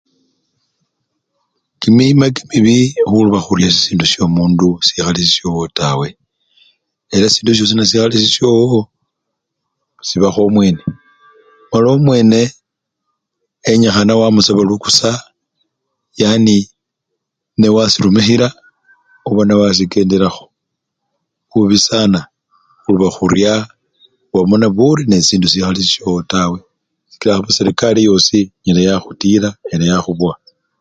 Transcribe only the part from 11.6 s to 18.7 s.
mala omwene enyikhana wamusaba lukusa yani newasirumikhila